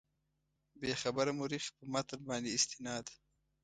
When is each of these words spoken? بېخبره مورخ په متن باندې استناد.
بېخبره 0.79 1.31
مورخ 1.39 1.65
په 1.75 1.83
متن 1.93 2.19
باندې 2.29 2.49
استناد. 2.57 3.05